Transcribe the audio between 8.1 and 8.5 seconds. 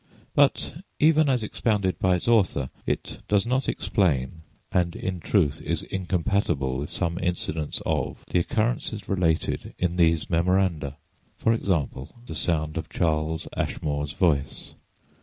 the